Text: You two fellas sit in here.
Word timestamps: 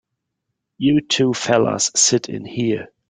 You 0.79 1.01
two 1.01 1.31
fellas 1.31 1.91
sit 1.95 2.27
in 2.27 2.43
here. 2.43 2.89